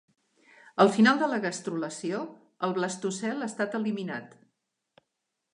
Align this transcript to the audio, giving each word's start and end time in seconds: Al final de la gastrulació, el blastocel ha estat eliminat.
Al 0.85 0.89
final 0.95 1.19
de 1.23 1.27
la 1.33 1.39
gastrulació, 1.43 2.23
el 2.69 2.75
blastocel 2.79 3.45
ha 3.49 3.53
estat 3.53 3.79
eliminat. 3.81 4.39